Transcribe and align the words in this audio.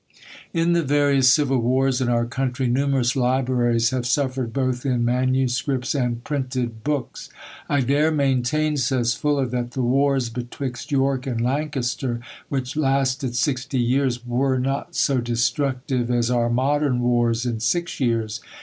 In 0.51 0.73
the 0.73 0.81
various 0.81 1.31
civil 1.31 1.59
wars 1.59 2.01
in 2.01 2.09
our 2.09 2.25
country, 2.25 2.65
numerous 2.65 3.15
libraries 3.15 3.91
have 3.91 4.07
suffered 4.07 4.51
both 4.51 4.83
in 4.83 5.05
MSS. 5.05 5.93
and 5.93 6.23
printed 6.23 6.83
books. 6.83 7.29
"I 7.69 7.81
dare 7.81 8.09
maintain," 8.09 8.77
says 8.77 9.13
Fuller, 9.13 9.45
"that 9.45 9.73
the 9.73 9.83
wars 9.83 10.29
betwixt 10.29 10.91
York 10.91 11.27
and 11.27 11.39
Lancaster, 11.39 12.19
which 12.49 12.75
lasted 12.75 13.35
sixty 13.35 13.79
years, 13.79 14.25
were 14.25 14.57
not 14.57 14.95
so 14.95 15.19
destructive 15.21 16.09
as 16.09 16.31
our 16.31 16.49
modern 16.49 17.01
wars 17.01 17.45
in 17.45 17.59
six 17.59 17.99
years." 17.99 18.41